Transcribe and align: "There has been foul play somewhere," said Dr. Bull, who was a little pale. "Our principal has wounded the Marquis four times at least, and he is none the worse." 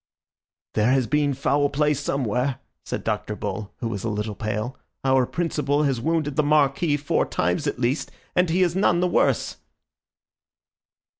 "There 0.73 0.89
has 0.89 1.05
been 1.05 1.35
foul 1.35 1.69
play 1.69 1.93
somewhere," 1.93 2.57
said 2.87 3.03
Dr. 3.03 3.35
Bull, 3.35 3.71
who 3.81 3.87
was 3.87 4.03
a 4.03 4.09
little 4.09 4.33
pale. 4.33 4.75
"Our 5.03 5.27
principal 5.27 5.83
has 5.83 6.01
wounded 6.01 6.37
the 6.37 6.41
Marquis 6.41 6.97
four 6.97 7.23
times 7.27 7.67
at 7.67 7.77
least, 7.77 8.09
and 8.35 8.49
he 8.49 8.63
is 8.63 8.75
none 8.75 8.99
the 8.99 9.07
worse." 9.07 9.57